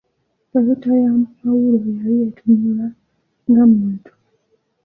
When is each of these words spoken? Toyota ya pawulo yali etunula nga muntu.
Toyota 0.49 0.89
ya 1.03 1.11
pawulo 1.39 1.75
yali 1.97 2.13
etunula 2.27 2.85
nga 3.49 3.63
muntu. 3.73 4.11